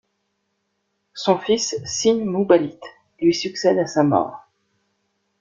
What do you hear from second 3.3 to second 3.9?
succède à